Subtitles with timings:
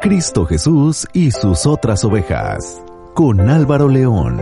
[0.00, 2.82] Cristo Jesús y sus otras ovejas
[3.14, 4.40] con Álvaro León.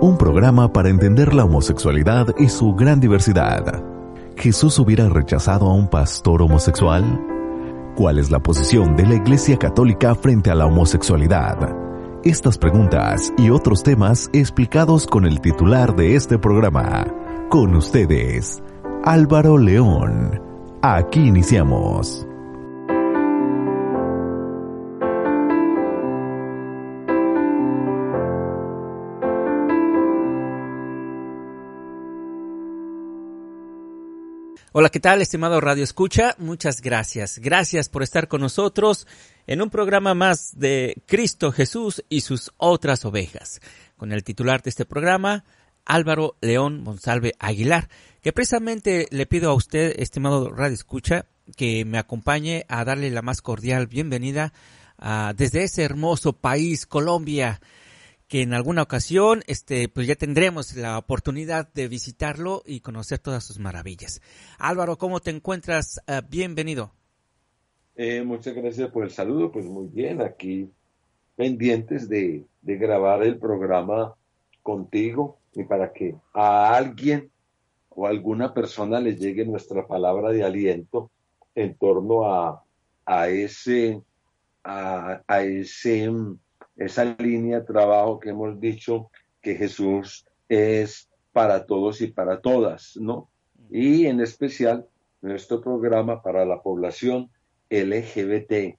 [0.00, 3.82] Un programa para entender la homosexualidad y su gran diversidad.
[4.36, 7.20] ¿Jesús hubiera rechazado a un pastor homosexual?
[7.96, 11.56] ¿Cuál es la posición de la Iglesia Católica frente a la homosexualidad?
[12.22, 17.06] Estas preguntas y otros temas explicados con el titular de este programa.
[17.48, 18.62] Con ustedes,
[19.04, 20.40] Álvaro León.
[20.82, 22.26] Aquí iniciamos.
[34.78, 36.34] Hola, ¿qué tal, estimado Radio Escucha?
[36.36, 37.38] Muchas gracias.
[37.38, 39.06] Gracias por estar con nosotros
[39.46, 43.62] en un programa más de Cristo Jesús y sus otras ovejas.
[43.96, 45.44] Con el titular de este programa,
[45.86, 47.88] Álvaro León Monsalve Aguilar,
[48.20, 51.24] que precisamente le pido a usted, estimado Radio Escucha,
[51.56, 54.52] que me acompañe a darle la más cordial bienvenida
[54.98, 57.62] a, desde ese hermoso país, Colombia,
[58.28, 63.44] que en alguna ocasión este pues ya tendremos la oportunidad de visitarlo y conocer todas
[63.44, 64.20] sus maravillas.
[64.58, 66.00] Álvaro, ¿cómo te encuentras?
[66.08, 66.92] Uh, bienvenido.
[67.94, 70.70] Eh, muchas gracias por el saludo, pues muy bien, aquí
[71.34, 74.14] pendientes de, de grabar el programa
[74.62, 77.30] contigo y para que a alguien
[77.90, 81.10] o a alguna persona le llegue nuestra palabra de aliento
[81.54, 82.62] en torno a,
[83.06, 84.02] a ese
[84.64, 86.10] a, a ese
[86.76, 89.10] esa línea de trabajo que hemos dicho
[89.40, 93.28] que Jesús es para todos y para todas, ¿no?
[93.70, 94.86] Y en especial
[95.20, 97.30] nuestro programa para la población
[97.70, 98.78] LGBT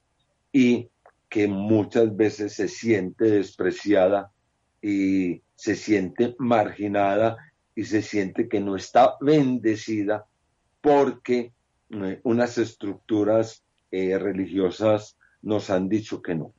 [0.51, 0.89] y
[1.29, 4.31] que muchas veces se siente despreciada
[4.81, 7.37] y se siente marginada
[7.75, 10.25] y se siente que no está bendecida
[10.81, 11.51] porque
[11.89, 16.53] eh, unas estructuras eh, religiosas nos han dicho que no.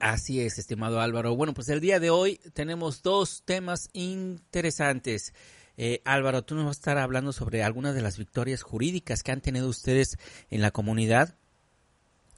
[0.00, 1.36] Así es, estimado Álvaro.
[1.36, 5.34] Bueno, pues el día de hoy tenemos dos temas interesantes.
[5.76, 9.32] Eh, Álvaro, tú nos vas a estar hablando sobre algunas de las victorias jurídicas que
[9.32, 10.18] han tenido ustedes
[10.50, 11.36] en la comunidad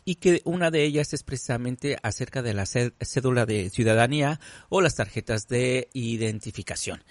[0.04, 4.96] y que una de ellas es precisamente acerca de la cédula de ciudadanía o las
[4.96, 7.02] tarjetas de identificación.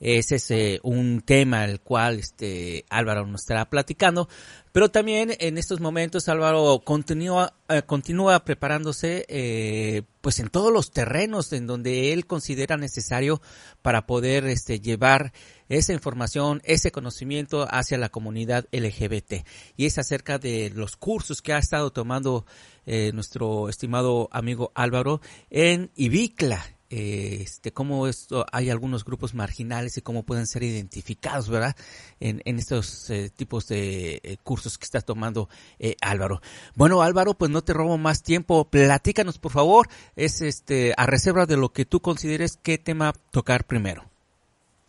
[0.00, 4.28] Ese es un tema al cual este Álvaro nos estará platicando,
[4.72, 10.90] pero también en estos momentos Álvaro continúa eh, continúa preparándose eh, pues en todos los
[10.90, 13.42] terrenos en donde él considera necesario
[13.82, 15.34] para poder este llevar
[15.68, 19.44] esa información, ese conocimiento hacia la comunidad LGBT
[19.76, 22.46] y es acerca de los cursos que ha estado tomando
[22.86, 25.20] eh, nuestro estimado amigo Álvaro
[25.50, 31.76] en Ibicla este, cómo esto, hay algunos grupos marginales y cómo pueden ser identificados, ¿verdad?
[32.20, 36.40] En, en estos eh, tipos de eh, cursos que está tomando eh, Álvaro.
[36.74, 38.64] Bueno, Álvaro, pues no te robo más tiempo.
[38.64, 39.88] Platícanos, por favor.
[40.16, 44.04] Es este, a reserva de lo que tú consideres qué tema tocar primero.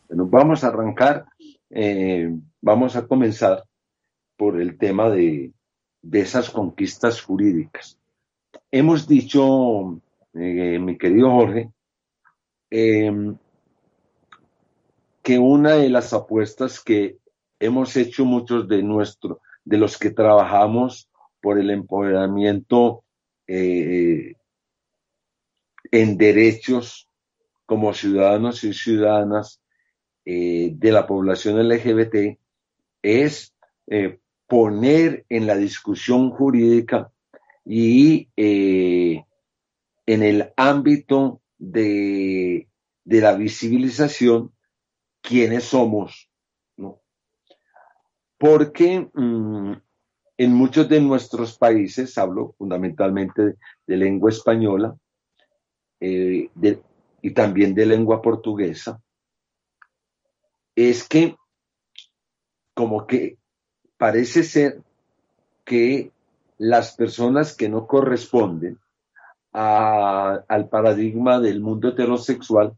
[0.08, 1.26] Bueno, vamos a arrancar,
[1.70, 3.64] eh, vamos a comenzar
[4.38, 5.52] por el tema de,
[6.02, 7.98] de esas conquistas jurídicas.
[8.72, 10.00] Hemos dicho,
[10.34, 11.70] eh, mi querido Jorge,
[12.72, 13.12] eh,
[15.24, 17.18] que una de las apuestas que
[17.60, 21.10] hemos hecho muchos de nuestro, de los que trabajamos
[21.42, 23.04] por el empoderamiento
[23.48, 24.34] eh,
[25.92, 27.10] en derechos
[27.66, 29.62] como ciudadanos y ciudadanas
[30.26, 32.40] eh, de la población LGBT
[33.02, 33.56] es
[33.88, 37.12] eh, poner en la discusión jurídica
[37.66, 39.26] y en
[40.08, 42.68] el ámbito de,
[43.04, 44.52] de la visibilización
[45.22, 46.32] quiénes somos,
[46.78, 47.02] ¿no?
[48.38, 49.74] Porque mmm,
[50.40, 54.96] en muchos de nuestros países, hablo fundamentalmente de, lengua española
[56.00, 56.50] eh,
[57.22, 59.02] y también de lengua portuguesa,
[60.78, 61.36] es que
[62.74, 63.38] como que
[63.98, 64.82] parece ser
[65.66, 66.14] que
[66.58, 68.80] las personas que no corresponden
[69.52, 72.74] al paradigma del mundo heterosexual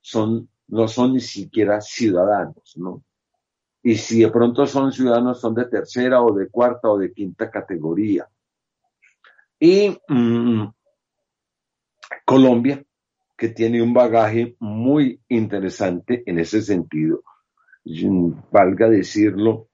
[0.00, 3.04] son, no son ni siquiera ciudadanos, ¿no?
[3.82, 7.50] Y si de pronto son ciudadanos, son de tercera o de cuarta o de quinta
[7.50, 8.28] categoría.
[9.58, 10.66] Y mmm,
[12.24, 12.82] Colombia,
[13.36, 17.22] que tiene un bagaje muy interesante en ese sentido.
[18.50, 19.68] Valga decirlo,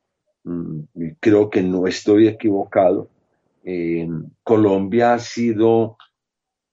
[0.45, 0.81] mm,
[1.19, 3.11] creo que no estoy equivocado.
[4.45, 5.97] Colombia ha sido,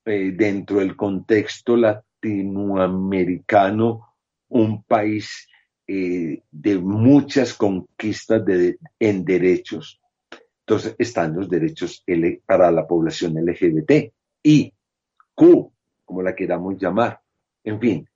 [0.06, 4.16] eh, dentro del contexto latinoamericano,
[4.50, 5.48] un país
[5.88, 8.44] eh, de muchas conquistas
[9.00, 10.00] en derechos.
[10.60, 12.04] Entonces están los derechos
[12.46, 14.14] para la población LGBT
[14.44, 14.74] y
[15.36, 15.72] Q,
[16.06, 17.20] como la queramos llamar.
[17.64, 18.08] En fin,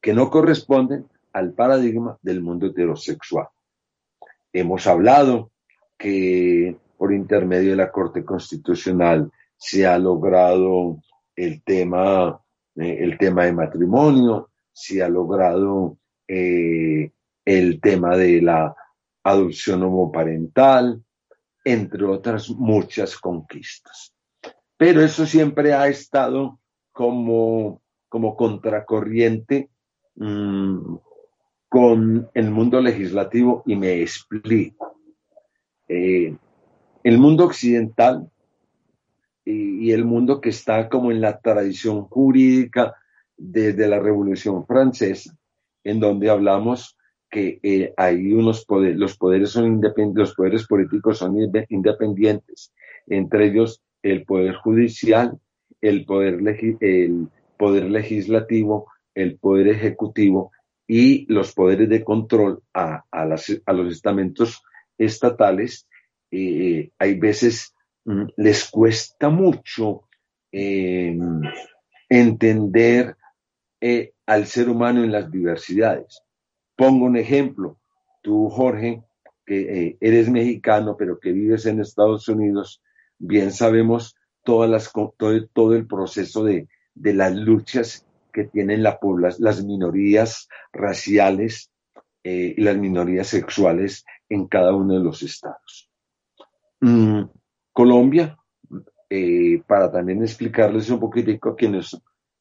[0.00, 3.48] que no corresponden al paradigma del mundo heterosexual.
[4.52, 5.50] Hemos hablado
[5.96, 11.00] que por intermedio de la Corte Constitucional se ha logrado
[11.38, 12.40] el tema,
[12.74, 17.12] eh, el tema de matrimonio, se ha logrado eh,
[17.44, 18.74] el tema de la
[19.22, 21.00] adopción homoparental,
[21.64, 24.12] entre otras muchas conquistas.
[24.76, 26.58] Pero eso siempre ha estado
[26.92, 29.70] como, como contracorriente
[30.16, 30.96] mm,
[31.68, 35.00] con el mundo legislativo y me explico.
[35.86, 36.36] Eh,
[37.04, 38.28] el mundo occidental
[39.48, 42.94] y, el mundo que está como en la tradición jurídica
[43.36, 45.36] desde la Revolución Francesa,
[45.84, 46.96] en donde hablamos
[47.30, 51.36] que eh, hay unos poderes, los poderes son independientes, los poderes políticos son
[51.68, 52.72] independientes,
[53.06, 55.38] entre ellos el poder judicial,
[55.80, 56.40] el poder,
[56.80, 60.52] el poder legislativo, el poder ejecutivo
[60.86, 64.62] y los poderes de control a, a, a los estamentos
[64.96, 65.86] estatales.
[66.30, 67.74] Eh, hay veces
[68.36, 70.02] les cuesta mucho
[70.50, 71.16] eh,
[72.08, 73.16] entender
[73.80, 76.22] eh, al ser humano en las diversidades.
[76.76, 77.78] Pongo un ejemplo.
[78.22, 79.02] Tú, Jorge,
[79.44, 82.82] que eres mexicano, pero que vives en Estados Unidos,
[83.18, 84.92] bien sabemos todas las,
[85.52, 88.98] todo, el proceso de, de, las luchas que tienen la
[89.38, 91.70] las minorías raciales
[92.22, 95.90] y las minorías sexuales en cada uno de los estados.
[96.80, 97.22] Mm,
[97.78, 98.36] Colombia,
[99.08, 101.96] eh, para también explicarles un poquitico a quienes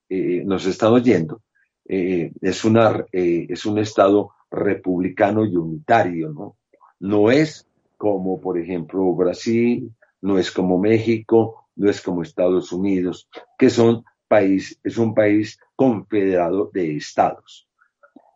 [0.10, 1.44] eh, nos están oyendo,
[1.88, 2.66] eh, es,
[3.12, 6.58] es un estado republicano y unitario, ¿no?
[7.00, 7.68] No es
[7.98, 13.30] como, por ejemplo, Brasil, no es como México, no es como Estados Unidos,
[13.60, 17.70] que son país, es un país confederado de estados.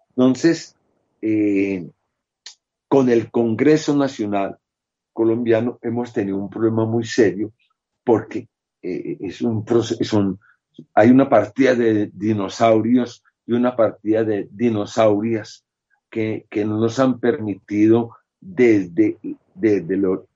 [0.10, 0.78] Entonces,
[2.88, 4.61] con el Congreso Nacional
[5.14, 7.54] colombiano hemos tenido un problema muy serio
[8.04, 8.48] porque
[8.82, 10.38] eh, es un proceso,
[10.94, 15.66] hay una partida de dinosaurios y una partida de dinosaurias
[16.10, 19.18] que, que no nos han permitido desde,
[19.54, 20.28] desde lo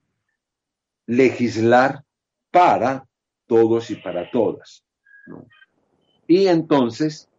[1.08, 2.04] legislar
[2.52, 3.06] para
[3.48, 4.84] todos y para todas.
[6.28, 7.30] Y entonces,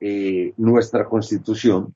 [0.00, 1.94] eh, nuestra constitución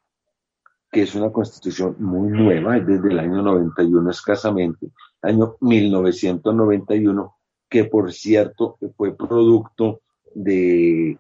[0.91, 4.89] que es una constitución muy nueva, desde el año 91 escasamente,
[5.23, 7.37] año 1991,
[7.69, 10.01] que por cierto fue producto
[10.35, 11.19] de,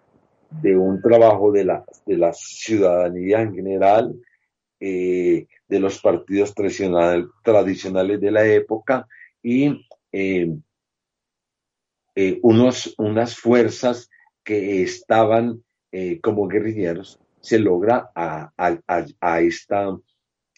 [0.50, 4.14] de un trabajo de la, de la ciudadanía en general,
[4.80, 9.06] eh, de los partidos tradicional, tradicionales de la época
[9.42, 10.56] y eh,
[12.14, 14.08] eh, unos, unas fuerzas
[14.42, 15.62] que estaban
[16.22, 19.96] como guerrilleros se logra a, a, esta,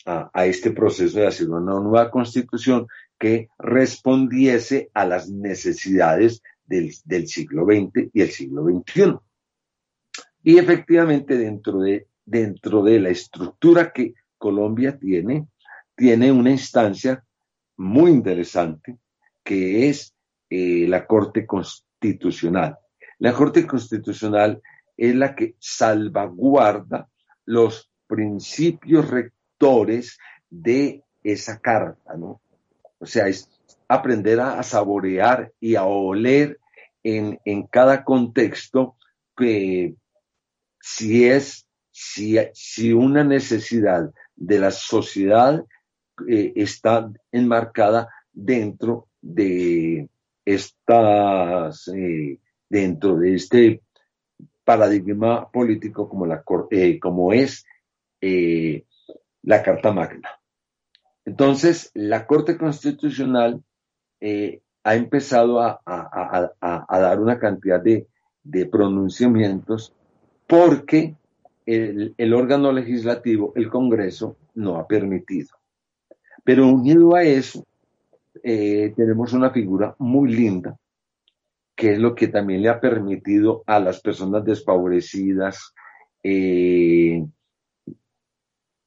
[0.04, 2.86] a, este proceso de hacer una nueva constitución
[3.18, 9.18] que respondiese a las necesidades del, siglo XX y el siglo XXI.
[10.42, 15.48] Y efectivamente dentro de, dentro de la estructura que Colombia tiene,
[15.94, 17.22] tiene una instancia
[17.76, 18.98] muy interesante
[19.44, 20.14] que es
[20.48, 22.78] eh, la Corte Constitucional.
[23.18, 24.62] La Corte Constitucional
[25.00, 27.08] es la que salvaguarda
[27.46, 30.18] los principios rectores
[30.50, 32.42] de esa carta, ¿no?
[32.98, 33.48] O sea, es
[33.88, 36.60] aprender a, saborear y a oler
[37.02, 37.38] en,
[37.68, 38.96] cada contexto
[39.34, 39.94] que
[40.78, 45.64] si es, si, si una necesidad de la sociedad
[46.28, 50.10] eh, está enmarcada dentro de
[50.44, 52.38] estas, eh,
[52.68, 53.80] dentro de este
[54.70, 56.26] paradigma político como,
[56.70, 57.00] eh,
[57.34, 57.66] es
[58.20, 58.84] eh,
[59.42, 60.28] la Carta Magna.
[61.24, 63.64] Entonces, la Corte Constitucional
[64.20, 65.80] eh, ha empezado a,
[66.88, 68.06] dar una cantidad de,
[68.70, 69.92] pronunciamientos
[70.46, 71.16] porque
[71.66, 75.48] el, órgano legislativo, el Congreso, no ha permitido.
[76.44, 77.66] Pero unido a eso,
[78.40, 80.78] tenemos una figura muy linda
[81.80, 85.72] que es lo que también le ha permitido a las personas desfavorecidas
[86.22, 87.24] eh,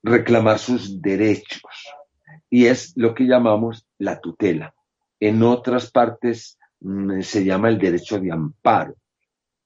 [0.04, 1.88] reclamar sus derechos.
[2.52, 4.76] Y es lo que llamamos la tutela.
[5.20, 8.94] En otras partes mm, se llama el derecho de amparo.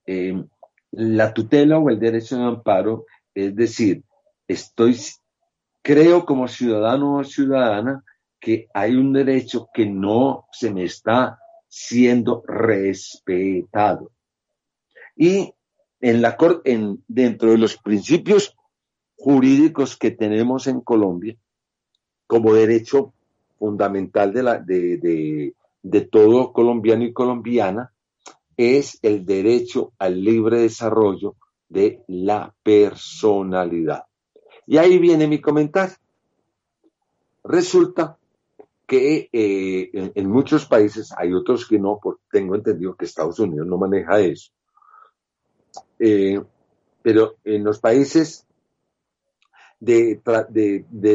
[0.05, 0.41] Eh,
[0.91, 4.03] la tutela o el derecho de amparo, es decir,
[4.47, 4.95] estoy,
[5.81, 8.05] creo como ciudadano o ciudadana
[8.39, 14.11] que hay un derecho que no se me está siendo respetado.
[15.15, 15.53] Y
[15.99, 18.55] en la en, dentro de los principios
[19.15, 21.35] jurídicos que tenemos en Colombia,
[22.27, 23.13] como derecho
[23.57, 27.91] fundamental de, la, de, de todo colombiano y colombiana,
[28.55, 31.35] es el derecho al libre desarrollo
[31.69, 34.03] de la personalidad.
[34.65, 35.95] Y ahí viene mi comentario.
[37.43, 38.17] Resulta
[38.87, 43.67] que eh, en, muchos países, hay otros que no, porque tengo entendido que Estados Unidos
[43.67, 44.51] no maneja eso,
[45.99, 46.41] eh,
[47.01, 48.47] pero en los países
[49.79, 50.21] de,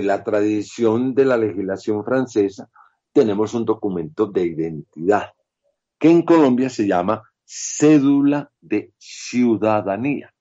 [0.04, 2.68] la tradición de la legislación francesa,
[3.10, 5.30] tenemos un documento de identidad,
[5.98, 10.32] que en Colombia se llama cédula de ciudadanía.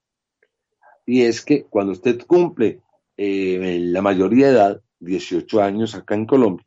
[1.06, 2.82] Y es que cuando usted cumple
[3.16, 6.66] eh, la mayoría de edad, 18 años acá en Colombia,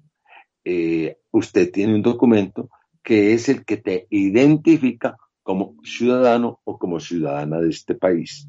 [0.64, 2.70] eh, usted tiene un documento
[3.02, 8.48] que es el que te identifica como ciudadano o como ciudadana de este país.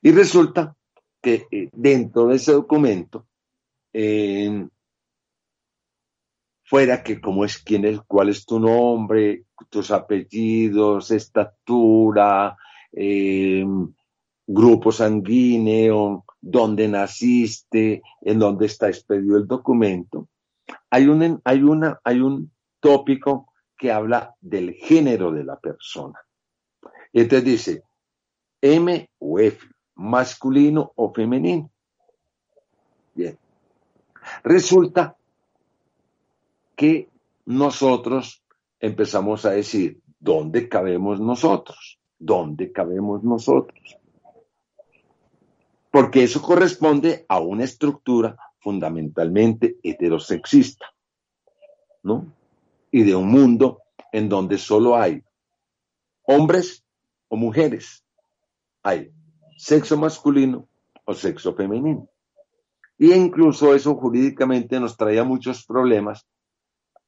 [0.00, 0.76] Y resulta
[1.20, 3.26] que eh, dentro de ese documento,
[6.64, 12.56] fuera que cómo es quién es, cuál es tu nombre, tus apellidos, estatura,
[14.46, 20.28] grupo sanguíneo, dónde naciste, en dónde está expedido el documento,
[20.90, 26.18] hay un, hay, una, hay un tópico que habla del género de la persona.
[27.12, 27.82] Entonces dice
[28.60, 31.70] M o F, masculino o femenino.
[33.14, 33.38] Bien.
[34.42, 35.16] Resulta
[36.74, 37.08] que
[37.46, 38.42] nosotros
[38.80, 41.98] empezamos a decir, ¿dónde cabemos nosotros?
[42.18, 43.98] ¿Dónde cabemos nosotros?
[45.90, 50.86] Porque eso corresponde a una estructura fundamentalmente heterosexista,
[52.02, 52.34] ¿no?
[52.90, 55.22] Y de un mundo en donde solo hay
[56.24, 56.82] hombres
[57.28, 58.04] o mujeres,
[58.82, 59.12] hay
[59.56, 60.66] sexo masculino
[61.04, 62.08] o sexo femenino.
[62.98, 66.26] Y incluso eso jurídicamente nos traía muchos problemas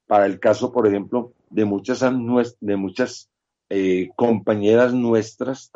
[0.06, 3.28] para el caso, por ejemplo, de muchas,
[3.68, 5.72] eh, compañeras nuestras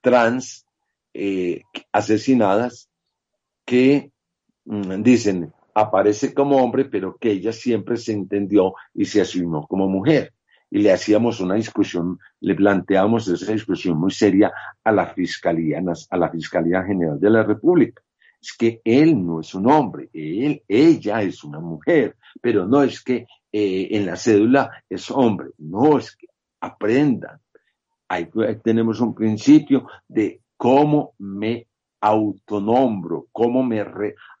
[0.00, 0.66] trans
[1.12, 2.88] eh, asesinadas
[3.66, 4.10] que
[4.64, 10.32] dicen, aparece como hombre, pero que ella siempre se entendió y se asumió como mujer.
[10.70, 14.52] Y le hacíamos una discusión, le planteamos esa discusión muy seria
[14.84, 18.02] a la Fiscalía, a la Fiscalía General de la República.
[18.40, 23.02] Es que él no es un hombre, él, ella es una mujer, pero no es
[23.02, 26.28] que eh, en la cédula es hombre, no es que
[26.60, 27.40] aprendan.
[28.08, 28.28] Ahí
[28.62, 31.66] tenemos un principio de cómo me
[32.00, 33.84] autonombro, cómo me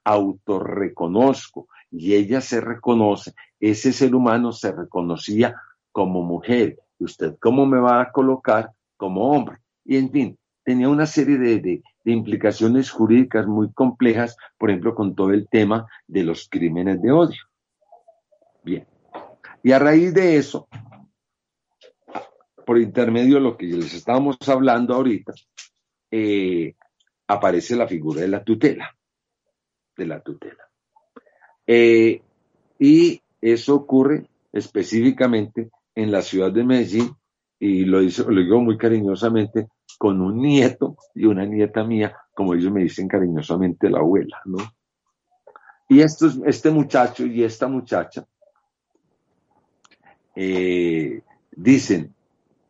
[0.04, 5.56] autorreconozco y ella se reconoce, ese ser humano se reconocía
[5.92, 6.78] como mujer.
[6.98, 9.58] ¿Usted cómo me va a colocar como hombre?
[9.84, 15.14] Y en fin, tenía una serie de, de, implicaciones jurídicas muy complejas, por ejemplo, con
[15.14, 17.40] todo el tema de los crímenes de odio.
[18.62, 18.86] Bien.
[19.62, 20.68] Y a raíz de eso,
[22.66, 25.32] por intermedio de lo que les estábamos hablando ahorita,
[26.10, 26.74] eh,
[27.30, 28.90] aparece la figura de la tutela,
[29.96, 30.64] de la tutela.
[31.64, 32.20] Eh,
[32.78, 37.14] y eso ocurre específicamente en la ciudad de Medellín,
[37.60, 42.72] y lo, lo digo muy cariñosamente, con un nieto y una nieta mía, como ellos
[42.72, 44.58] me dicen cariñosamente la abuela, ¿no?
[45.88, 48.24] Y este muchacho y esta muchacha
[50.34, 51.20] eh,
[51.50, 52.14] dicen,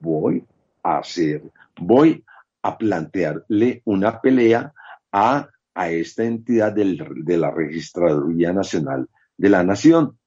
[0.00, 0.44] voy
[0.82, 1.42] a hacer,
[1.78, 2.24] voy
[2.62, 4.72] a plantearle una pelea
[5.12, 10.18] a, a esta entidad de la Registraduría Nacional de la Nación.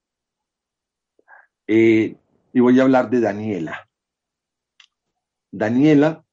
[1.67, 2.15] Eh,
[2.51, 3.87] y voy a hablar de Daniela.
[5.51, 6.23] Daniela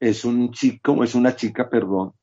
[0.00, 2.14] es un chico, es una chica, perdón,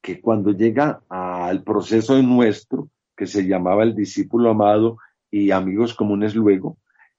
[0.00, 4.98] que cuando llega al proceso de nuestro, que se llamaba el discípulo amado
[5.30, 6.78] y amigos comunes luego,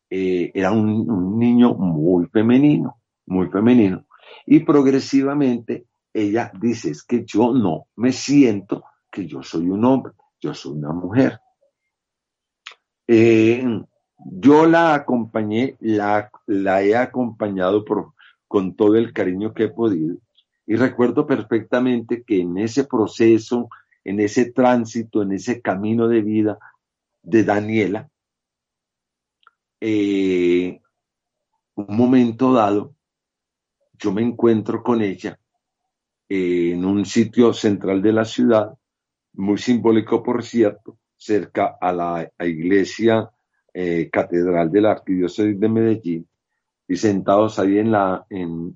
[0.09, 4.05] eh, era un, niño muy femenino, muy femenino.
[4.45, 10.13] Y progresivamente ella dice, es que yo no me siento que yo soy un hombre,
[10.39, 11.39] yo soy una mujer.
[13.07, 13.63] Eh,
[14.17, 17.83] Yo la acompañé, la, la he acompañado
[18.47, 20.17] con todo el cariño que he podido.
[20.67, 23.69] Y recuerdo perfectamente que en ese proceso,
[24.03, 26.59] en ese tránsito, en ese camino de vida
[27.23, 28.09] de Daniela,
[29.81, 30.79] eh,
[31.75, 32.93] un momento dado,
[34.01, 35.39] yo me encuentro con ella
[36.27, 38.73] en un sitio central de la ciudad,
[39.33, 43.29] muy simbólico por cierto, cerca a la iglesia
[43.73, 46.27] eh, catedral de la arquidiócesis de Medellín,
[46.87, 47.91] y sentados ahí en,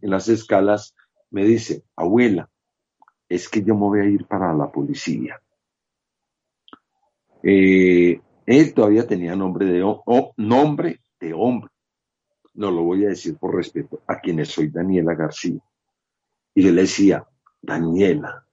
[0.01, 0.95] las escalas,
[1.31, 2.49] me dice, abuela,
[3.27, 5.41] es que yo me voy a ir para la policía.
[7.43, 9.83] Eh, él todavía tenía nombre de,
[10.37, 11.71] nombre de hombre.
[12.55, 15.59] No lo voy a decir por respeto a quienes soy Daniela García.
[16.53, 17.25] Y le decía,
[17.61, 18.45] Daniela,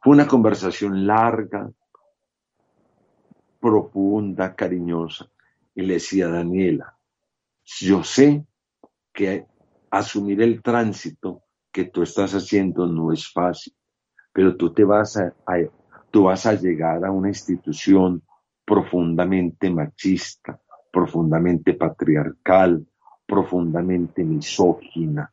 [0.00, 1.70] fue una conversación larga,
[3.60, 5.28] profunda, cariñosa.
[5.74, 6.96] Y le decía, Daniela,
[7.64, 8.44] yo sé
[9.12, 9.46] que
[9.90, 13.74] asumir el tránsito que tú estás haciendo no es fácil,
[14.32, 15.34] pero tú te vas a,
[16.10, 18.22] tú vas a llegar a una institución
[18.64, 22.86] profundamente machista, profundamente patriarcal,
[23.26, 25.32] profundamente misógina,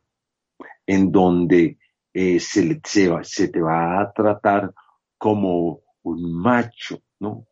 [0.86, 1.78] en donde
[2.12, 2.80] eh, se,
[3.22, 4.72] se, te va a tratar
[5.16, 7.46] como un macho, ¿no?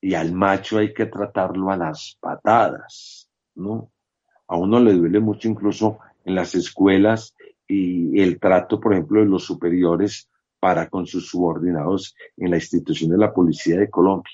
[0.00, 3.92] Y al macho hay que tratarlo a las patadas, ¿no?
[4.48, 7.34] A uno le duele mucho incluso en las escuelas
[7.66, 13.10] y el trato, por ejemplo, de los superiores para con sus subordinados en la institución
[13.10, 14.32] de la Policía de Colombia,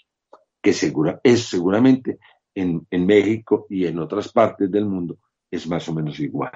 [0.61, 2.19] que segura, es seguramente
[2.55, 5.19] en, en México y en otras partes del mundo
[5.51, 6.53] es más o menos igual.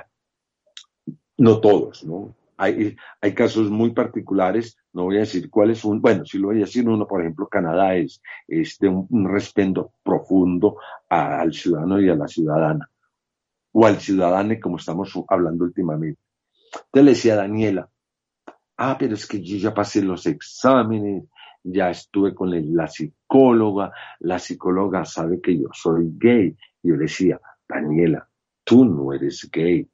[1.38, 2.34] No todos, ¿no?
[2.56, 6.58] Hay, hay, casos muy particulares, no voy a decir cuáles son, bueno, sí lo voy
[6.58, 10.76] a decir uno, por ejemplo, Canadá es, de un, un, respeto profundo
[11.08, 12.88] al ciudadano y a la ciudadana,
[13.72, 16.20] o al ciudadano, como estamos hablando últimamente.
[16.72, 17.90] Entonces le decía a Daniela,
[18.76, 21.24] ah, pero es que yo ya pasé los exámenes,
[21.62, 26.56] ya estuve con la psicóloga, la psicóloga sabe que yo soy gay.
[26.82, 28.28] Yo decía, Daniela,
[28.64, 29.88] tú no eres gay,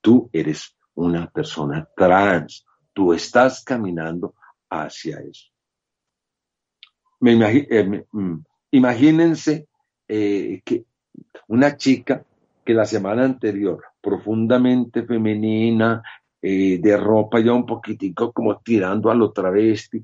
[0.00, 4.34] tú eres una persona trans, tú estás caminando
[4.68, 5.48] hacia eso.
[7.20, 9.68] Me eh, mm, imagínense
[10.08, 10.84] eh, que
[11.48, 12.24] una chica
[12.64, 16.02] que la semana anterior, profundamente femenina,
[16.40, 20.02] eh, de ropa ya un poquitico como tirando a lo travesti,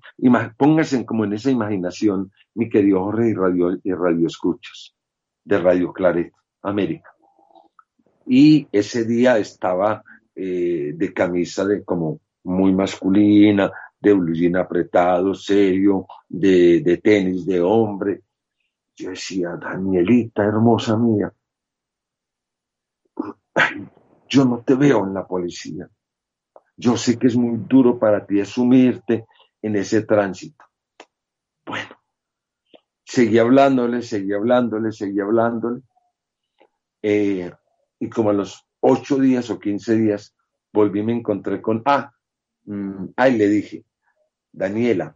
[0.57, 4.95] pónganse como en esa imaginación, mi querido Jorge y Radio, y radio Escuchas,
[5.45, 7.11] de Radio Claret, América.
[8.29, 10.03] Y ese día estaba
[10.35, 17.61] eh, de camisa de como muy masculina, de blue apretado, serio, de, de tenis de
[17.61, 18.23] hombre.
[18.97, 21.33] Yo decía, Danielita, hermosa mía,
[24.29, 25.89] yo no te veo en la policía.
[26.77, 29.27] Yo sé que es muy duro para ti asumirte
[29.63, 30.65] en ese tránsito.
[31.67, 31.97] Bueno,
[33.05, 35.83] seguí hablándole, seguí hablándole, seguí hablándole.
[37.03, 37.51] Eh,
[38.01, 40.35] y como a los ocho días o quince días
[40.73, 42.13] volví me encontré con, ah,
[42.65, 43.85] mm, ahí le dije,
[44.53, 45.15] Daniela,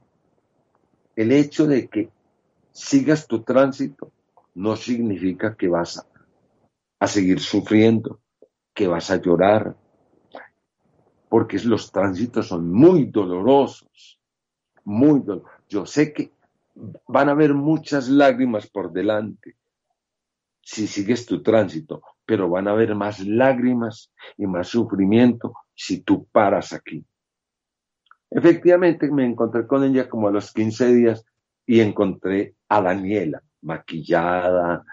[1.14, 2.10] el hecho de que
[2.72, 4.12] sigas tu tránsito
[4.54, 6.06] no significa que vas
[6.98, 8.20] a seguir sufriendo,
[8.74, 9.76] que vas a llorar,
[11.28, 14.20] porque los tránsitos son muy dolorosos,
[14.84, 15.50] muy dolorosos.
[15.68, 16.32] Yo sé que
[17.06, 19.56] van a haber muchas lágrimas por delante
[20.62, 26.26] si sigues tu tránsito, pero van a haber más lágrimas y más sufrimiento si tú
[26.30, 27.04] paras aquí.
[28.30, 31.24] Efectivamente me encontré con ella como a los 15 días
[31.66, 34.84] y encontré a Daniela maquillada,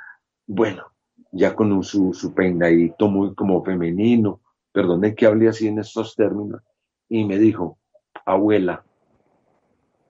[0.47, 0.93] bueno,
[1.31, 6.61] ya con su, peinadito muy como femenino, perdone que hable así en estos términos,
[7.07, 7.79] y me dijo,
[8.25, 8.83] abuela,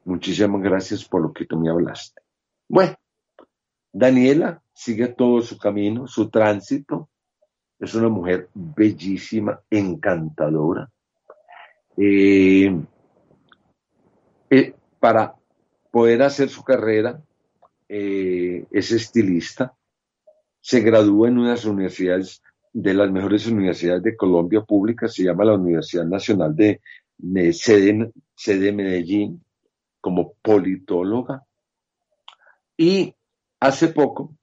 [0.05, 2.21] muchísimas gracias por lo que tú me hablaste.
[2.67, 2.95] Bueno,
[3.91, 7.09] Daniela sigue todo su camino, su tránsito,
[7.79, 10.89] es una mujer bellísima, encantadora.
[11.97, 12.77] Eh,
[14.49, 15.35] eh, para
[15.91, 17.21] poder hacer su carrera,
[17.87, 19.73] eh, es estilista,
[20.61, 25.55] se graduó en unas universidades, de las mejores universidades de Colombia públicas, se llama la
[25.55, 26.81] Universidad Nacional de,
[27.17, 29.43] de sede, Medellín,
[29.99, 31.43] como politóloga.
[32.77, 33.13] Y
[33.59, 34.35] hace poco,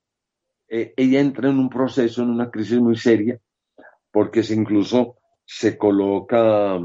[0.68, 3.38] eh, ella entra en un proceso, en una crisis muy seria,
[4.10, 6.78] porque se incluso se coloca,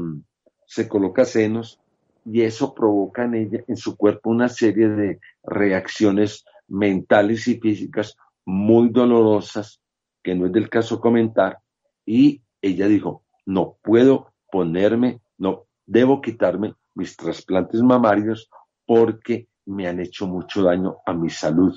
[0.66, 1.80] se coloca senos
[2.24, 8.16] y eso provoca en ella, en su cuerpo, una serie de reacciones mentales y físicas
[8.44, 9.80] muy dolorosas
[10.22, 11.58] que no es del caso comentar,
[12.06, 18.48] y ella dijo, no puedo ponerme, no, debo quitarme mis trasplantes mamarios
[18.86, 21.74] porque me han hecho mucho daño a mi salud.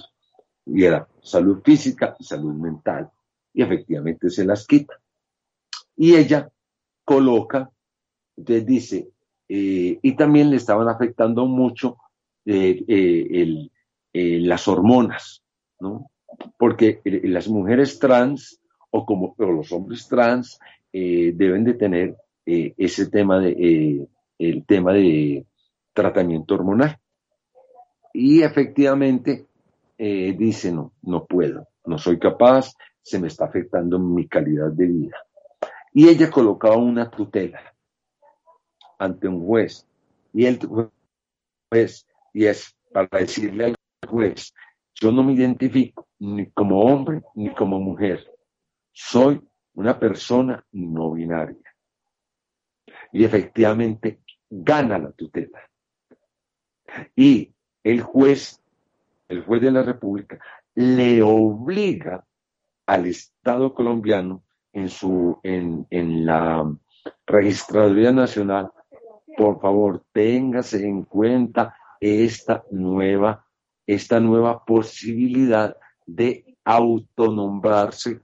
[0.65, 3.09] Y era salud física y salud mental.
[3.53, 4.99] Y efectivamente se las quita.
[5.95, 6.49] Y ella
[7.05, 7.69] coloca,
[8.35, 9.09] dice,
[9.47, 11.97] eh, y también le estaban afectando mucho
[12.45, 15.43] eh, eh, las hormonas,
[15.79, 16.09] ¿no?
[16.57, 20.59] Porque las mujeres trans o como los hombres trans
[20.91, 25.45] deben de tener ese tema de el tema de
[25.93, 26.97] tratamiento hormonal.
[28.13, 29.45] Y efectivamente
[29.97, 35.17] dice, no, no puedo, no soy capaz, se me está afectando mi calidad de vida.
[35.93, 37.61] Y ella colocaba una tutela
[38.97, 39.87] ante un juez.
[40.33, 40.59] Y el
[41.69, 43.75] juez, y es para decirle al
[44.07, 44.53] juez,
[44.95, 48.29] yo no me identifico ni como hombre ni como mujer.
[48.91, 49.41] Soy
[49.73, 51.75] una persona no binaria.
[53.11, 55.59] Y efectivamente gana la tutela.
[57.15, 57.53] Y
[57.83, 58.61] el juez,
[59.27, 60.39] el juez de la República,
[60.75, 62.25] le obliga
[62.85, 66.71] al Estado colombiano en su en, en la
[67.25, 68.71] Registraduría Nacional
[69.35, 73.45] por favor, téngase en cuenta esta nueva,
[73.85, 78.21] esta nueva posibilidad de autonombrarse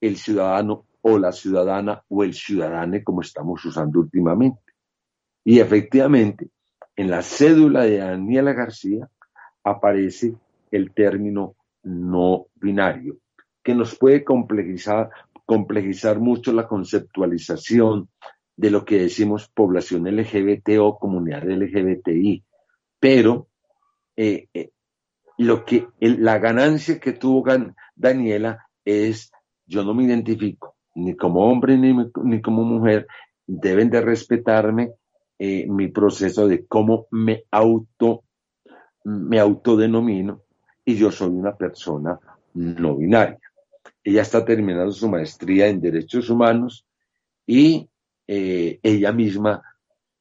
[0.00, 4.60] el ciudadano o la ciudadana o el ciudadano como estamos usando últimamente.
[5.44, 6.50] Y efectivamente,
[6.96, 9.08] en la cédula de Daniela García
[9.70, 10.34] aparece
[10.70, 13.18] el término no binario,
[13.62, 15.10] que nos puede complejizar,
[15.46, 18.08] complejizar mucho la conceptualización
[18.56, 22.44] de lo que decimos población LGBT o comunidad LGBTI,
[22.98, 23.48] pero
[24.16, 24.70] eh, eh,
[25.38, 27.44] lo que la ganancia que tuvo
[27.96, 29.32] Daniela es
[29.66, 33.06] yo no me identifico ni como hombre ni, como mujer,
[33.46, 34.92] deben de respetarme
[35.38, 38.24] eh, mi proceso de cómo me auto
[39.04, 40.42] me autodenomino
[40.84, 42.18] y yo soy una persona
[42.54, 43.38] no binaria.
[44.02, 46.86] Ella está terminando su maestría en Derechos Humanos
[47.46, 47.88] y
[48.26, 49.62] eh, ella misma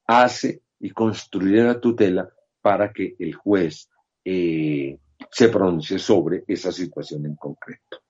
[0.05, 2.29] hace y construye la tutela
[2.61, 3.89] para que el juez
[4.25, 4.97] eh,
[5.31, 8.01] se pronuncie sobre esa situación en concreto.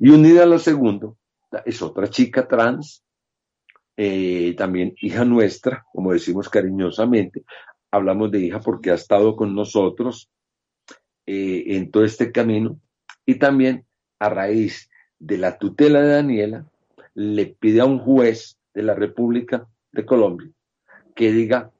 [0.00, 1.18] Y unida a lo segundo,
[1.64, 3.02] es otra chica trans,
[3.96, 7.44] eh, también hija nuestra, como decimos cariñosamente,
[7.92, 10.28] hablamos de hija porque ha estado con nosotros
[11.26, 12.80] en todo este camino
[13.24, 13.86] y también
[14.18, 16.66] a raíz de la tutela de Daniela,
[17.14, 20.50] le pide a un juez de la República de Colombia
[21.14, 21.70] que diga,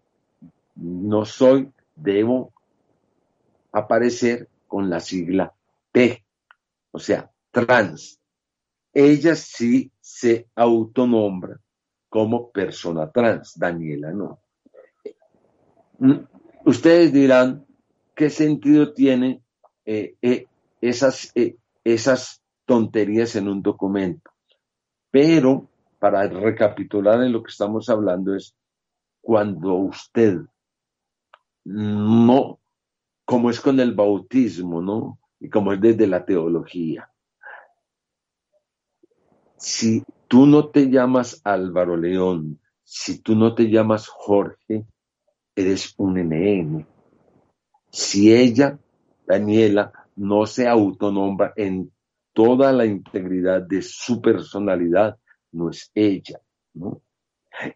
[0.77, 2.53] no soy, debo
[3.73, 5.55] aparecer con la sigla
[5.91, 6.25] T,
[6.91, 8.21] o sea, trans.
[8.93, 11.59] Ella sí se autonombra
[12.09, 14.41] como persona trans, Daniela no.
[16.03, 16.27] Mm,
[16.65, 17.65] ustedes dirán,
[18.17, 19.41] ¿qué sentido tiene
[19.85, 20.47] eh, eh,
[20.81, 24.33] esas, eh, esas tonterías en un documento?
[25.13, 25.69] Pero
[26.01, 28.53] para recapitular en lo que estamos hablando es
[29.21, 30.41] cuando usted
[31.63, 32.59] no,
[33.25, 35.21] como es con el bautismo, ¿no?
[35.39, 37.09] Y como es desde la teología.
[39.57, 44.85] Si tú no te llamas Álvaro León, si tú no te llamas Jorge,
[45.55, 46.87] eres un NN.
[47.91, 48.79] Si ella,
[49.27, 51.93] Daniela, no se autonombra en
[52.33, 55.19] toda la integridad de su personalidad,
[55.53, 56.41] no es ella,
[56.75, 57.03] ¿no?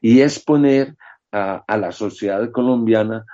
[0.01, 0.97] Y es poner
[1.33, 3.27] a, la sociedad colombiana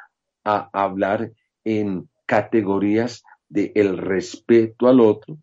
[0.45, 1.33] a hablar
[1.65, 5.39] en categorías de el respeto al otro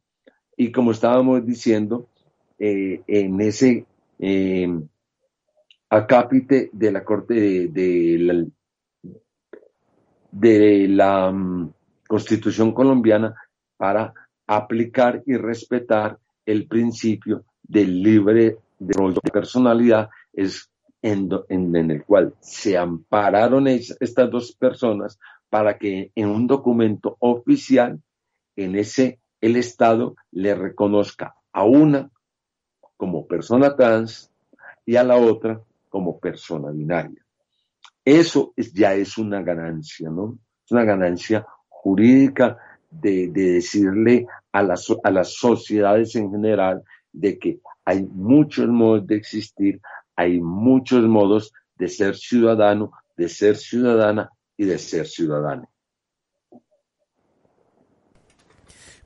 [0.58, 2.10] y como estábamos diciendo
[2.58, 3.86] eh, en ese
[4.20, 4.68] eh,
[5.90, 8.46] acápite de la corte de, la,
[10.32, 11.74] de la mm,
[12.08, 13.36] constitución colombiana
[13.78, 14.14] para
[14.48, 20.70] aplicar y respetar el principio del libre de personalidad es
[21.02, 21.32] en,
[21.76, 28.02] el cual se ampararon estas dos personas para que en un documento oficial,
[28.56, 32.12] en ese, el Estado le reconozca a una
[32.98, 34.32] como persona trans
[34.86, 37.26] y a la otra como persona binaria.
[38.10, 40.40] Eso ya es una ganancia, ¿no?
[40.66, 42.58] Es una ganancia jurídica
[42.90, 49.16] de, decirle a las, a las sociedades en general de que hay muchos modos de
[49.16, 49.80] existir,
[50.16, 55.70] hay muchos modos de ser ciudadano, de ser ciudadana y de ser ciudadano.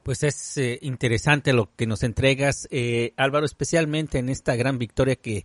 [0.02, 5.18] Pues es eh, interesante lo que nos entregas, eh, Álvaro, especialmente en esta gran victoria
[5.18, 5.44] que,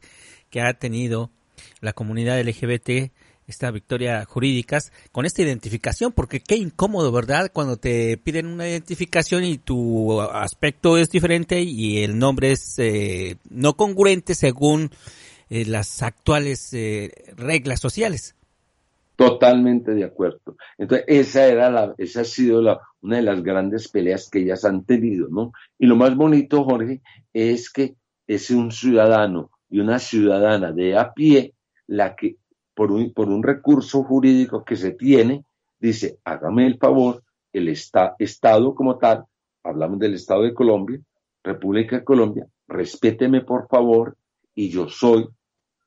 [0.48, 1.32] que ha tenido
[1.80, 3.10] la comunidad LGBT,
[3.48, 7.50] esta victoria jurídicas, con esta identificación, porque qué incómodo, ¿verdad?
[7.52, 13.36] Cuando te piden una identificación y tu aspecto es diferente y el nombre es eh,
[13.48, 14.90] no congruente según
[15.48, 18.36] eh, las actuales eh, reglas sociales.
[19.16, 20.56] Totalmente de acuerdo.
[20.76, 24.64] Entonces, esa era la, esa ha sido la, una de las grandes peleas que ellas
[24.64, 25.52] han tenido, ¿no?
[25.78, 27.00] Y lo más bonito, Jorge,
[27.32, 27.94] es que
[28.26, 31.54] es un ciudadano y una ciudadana de a pie
[31.86, 32.36] la que,
[32.78, 35.44] por un, por un recurso jurídico que se tiene,
[35.80, 39.24] dice, hágame el favor, el esta, Estado como tal,
[39.64, 41.00] hablamos del Estado de Colombia,
[41.42, 44.16] República de Colombia, respéteme por favor,
[44.54, 45.28] y yo soy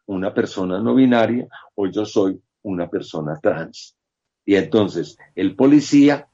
[0.08, 3.95] una persona no binaria o yo soy una persona trans.
[4.45, 6.27] Y entonces el policía,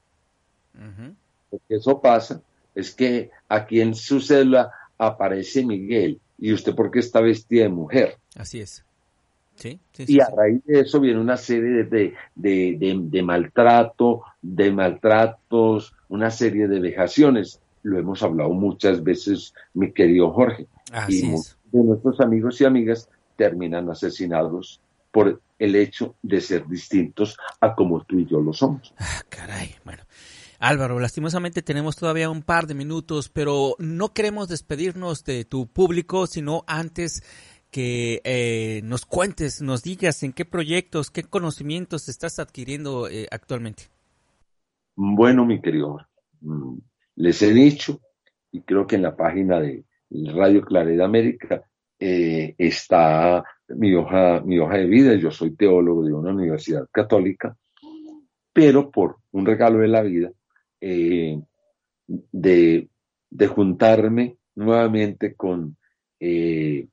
[1.50, 2.42] porque eso pasa,
[2.74, 8.18] es que aquí en su célula aparece Miguel y usted porque está vestida de mujer.
[8.34, 8.84] Así es.
[9.58, 14.22] Sí, sí, y a raíz de eso viene una serie de, de, de, de maltrato,
[14.40, 17.60] de maltratos, una serie de vejaciones.
[17.82, 20.66] Lo hemos hablado muchas veces, mi querido Jorge.
[20.92, 21.24] Así y es.
[21.26, 27.74] muchos de nuestros amigos y amigas terminan asesinados por el hecho de ser distintos a
[27.74, 28.94] como tú y yo lo somos.
[28.98, 30.02] Ah, caray, bueno.
[30.60, 36.26] Álvaro, lastimosamente tenemos todavía un par de minutos, pero no queremos despedirnos de tu público,
[36.26, 37.22] sino antes
[37.70, 43.84] que eh, nos cuentes, nos digas en qué proyectos, qué conocimientos estás adquiriendo eh, actualmente.
[44.96, 45.98] Bueno, mi querido,
[46.40, 46.78] mm,
[47.16, 48.00] les he dicho,
[48.50, 51.62] y creo que en la página de Radio Claridad América
[51.98, 55.14] eh, está mi hoja, mi hoja de vida.
[55.16, 57.56] Yo soy teólogo de una universidad católica,
[58.52, 60.32] pero por un regalo de la vida,
[60.80, 61.42] de,
[63.30, 65.76] de juntarme nuevamente con
[66.20, 66.88] eh,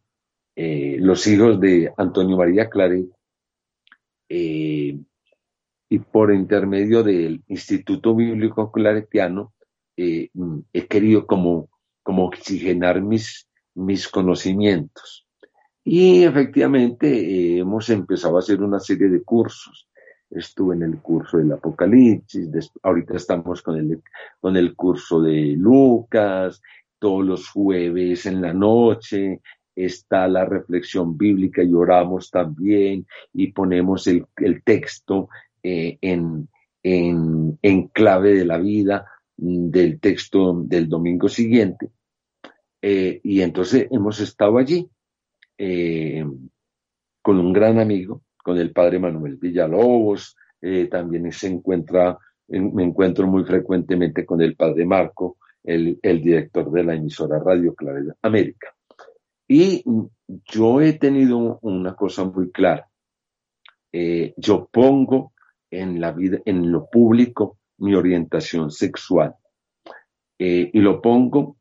[0.56, 3.08] eh, los hijos de Antonio María Claret,
[4.30, 4.98] eh,
[5.90, 9.54] y por intermedio del Instituto Bíblico Claretiano,
[9.98, 10.30] eh,
[10.72, 11.70] he querido como,
[12.04, 15.28] como oxigenar mis, mis conocimientos.
[15.84, 19.88] Y efectivamente hemos empezado a hacer una serie de cursos.
[20.30, 22.50] Estuve en el curso del Apocalipsis,
[22.82, 24.02] ahorita estamos con el,
[24.40, 26.62] con el curso de Lucas,
[26.98, 29.42] todos los jueves en la noche
[29.76, 34.26] está la reflexión bíblica y oramos también y ponemos el,
[34.64, 35.30] texto
[35.64, 36.48] eh, en,
[36.84, 39.06] en, en clave de la vida
[39.38, 41.90] mm, del texto del domingo siguiente.
[42.82, 44.88] Eh, y entonces hemos estado allí
[45.58, 46.24] eh,
[47.22, 50.36] con un gran amigo, con el padre Manuel Villalobos,
[50.90, 56.72] también se encuentra, en- me encuentro muy frecuentemente con el padre Marco, el, el director
[56.72, 58.75] de la emisora Radio Claridad América.
[59.48, 59.84] Y
[60.46, 62.90] yo he tenido una cosa muy clara.
[63.92, 65.34] Eh, yo pongo
[65.70, 69.36] en la vida, en lo público, mi orientación sexual.
[70.40, 71.58] Eh, y lo pongo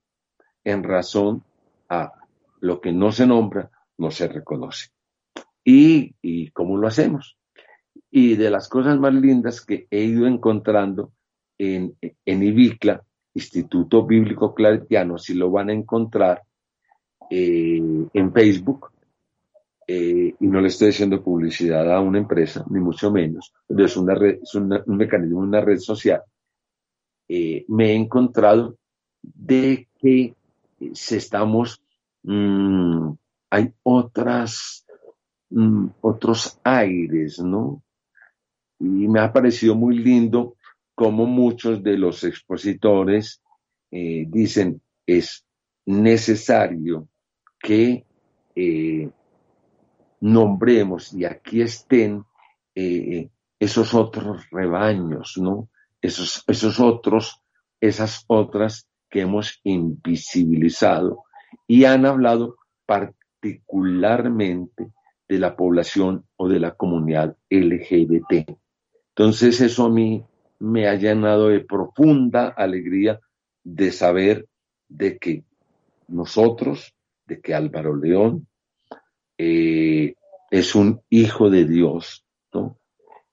[0.65, 1.45] en razón
[1.89, 2.13] a
[2.61, 4.89] lo que no se nombra, no se reconoce.
[5.63, 7.37] ¿Y, y cómo lo hacemos?
[8.11, 11.13] Y de las cosas más lindas que he ido encontrando
[11.59, 16.43] en, en IBICLA, Instituto Bíblico Claretiano, si lo van a encontrar
[17.31, 17.81] eh,
[18.13, 18.91] en Facebook,
[19.87, 23.97] eh, y no le estoy haciendo publicidad a una empresa, ni mucho menos, pero es,
[23.97, 26.23] una red, es una- un mecanismo, una red social,
[27.29, 28.77] eh, me he encontrado
[29.23, 30.35] de que
[30.93, 31.81] se estamos,
[32.23, 33.11] mm,
[33.51, 34.85] hay otras,
[35.51, 37.83] mm, otros aires, ¿no?
[38.79, 40.57] Y me ha parecido muy lindo
[40.95, 43.41] como muchos de los expositores
[43.91, 45.45] dicen es
[45.87, 47.09] necesario
[47.65, 48.05] que
[48.55, 49.11] eh,
[50.21, 52.25] nombremos y aquí estén
[52.75, 55.71] eh, esos otros rebaños, ¿no?
[56.03, 57.41] Esos, esos otros,
[57.81, 61.25] esas otras que hemos invisibilizado
[61.67, 64.93] y han hablado particularmente
[65.27, 68.59] de la población o de la comunidad LGBT.
[69.09, 70.23] Entonces eso a mí
[70.59, 73.21] me ha llenado de profunda alegría
[73.63, 74.49] de saber
[74.87, 75.45] de que
[76.09, 76.95] nosotros,
[77.27, 78.47] de que Álvaro León
[79.39, 80.15] eh,
[80.51, 82.79] es un hijo de Dios, ¿no?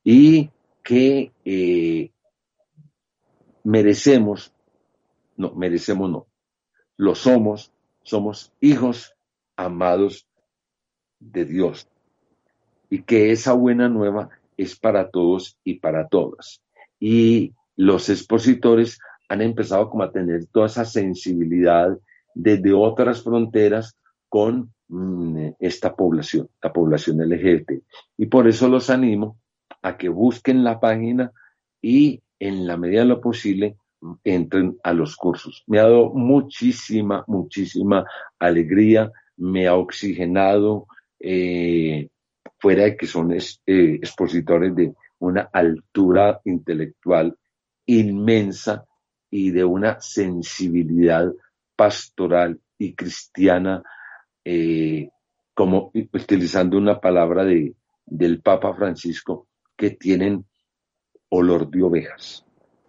[0.03, 0.49] Y
[0.83, 2.11] que eh,
[3.63, 4.53] merecemos,
[5.37, 6.27] no, merecemos no,
[6.97, 7.71] lo somos,
[8.03, 9.15] somos hijos
[9.55, 10.27] amados
[11.19, 11.87] de Dios.
[12.89, 16.61] Y que esa buena nueva es para todos y para todas.
[16.99, 18.99] Y los expositores
[19.29, 21.97] han empezado como a tener toda esa sensibilidad
[22.33, 23.97] desde otras fronteras
[24.29, 27.83] con mm, esta población, la población LGBT.
[28.17, 29.37] Y por eso los animo
[29.81, 31.31] a que busquen la página
[31.81, 33.77] y en la medida de lo posible
[34.23, 35.63] entren a los cursos.
[35.67, 38.05] Me ha dado muchísima, muchísima
[38.39, 40.87] alegría, me ha oxigenado,
[41.19, 42.09] eh,
[42.57, 47.35] fuera de que son eh, expositores de una altura intelectual
[47.85, 48.85] inmensa
[49.29, 51.31] y de una sensibilidad
[51.81, 53.81] pastoral y cristiana,
[54.45, 55.09] eh,
[55.55, 57.73] como utilizando una palabra de,
[58.05, 60.45] del Papa Francisco, que tienen
[61.29, 62.45] olor de ovejas.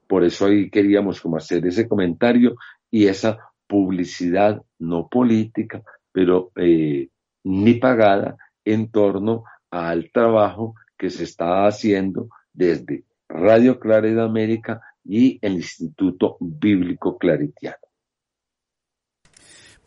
[0.07, 2.57] Por eso ahí queríamos como hacer ese comentario
[2.91, 7.09] y esa publicidad no política, pero eh,
[7.45, 15.39] ni pagada en torno al trabajo que se está haciendo desde Radio Claridad América y
[15.41, 17.92] el Instituto Bíblico Claritiano.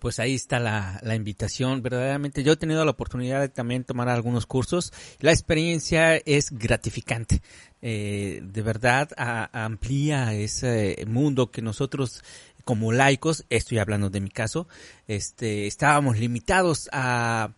[0.05, 1.81] Pues ahí está la, la, invitación.
[1.81, 4.93] Verdaderamente, yo he tenido la oportunidad de también tomar algunos cursos.
[5.19, 7.41] La experiencia es gratificante.
[7.81, 9.09] Eh, de verdad
[9.51, 12.23] amplía ese mundo que nosotros
[12.65, 14.67] como laicos, estoy hablando de mi caso,
[15.07, 17.53] este, estábamos limitados a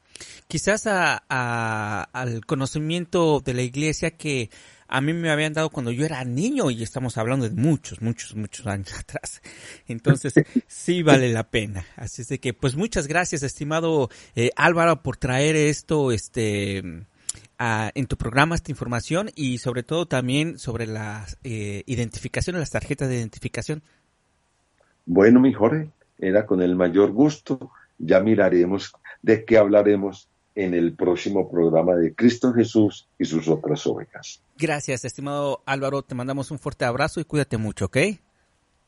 [0.48, 4.50] quizás a, al conocimiento de la iglesia que
[4.88, 8.36] a mí me habían dado cuando yo era niño y estamos hablando de muchos, muchos,
[8.36, 9.42] muchos años atrás.
[9.88, 10.34] Entonces,
[10.68, 11.86] sí vale la pena.
[11.96, 16.78] Así es de que, pues muchas gracias, estimado eh, Álvaro, por traer esto, este,
[17.60, 23.10] en tu programa esta información y sobre todo también sobre la eh, identificación, las tarjetas
[23.10, 23.82] de identificación.
[25.06, 27.72] Bueno, mi Jorge, era con el mayor gusto.
[27.98, 33.86] Ya miraremos de qué hablaremos en el próximo programa de Cristo Jesús y sus otras
[33.86, 34.42] ovejas.
[34.58, 36.02] Gracias, estimado Álvaro.
[36.02, 37.98] Te mandamos un fuerte abrazo y cuídate mucho, ¿ok?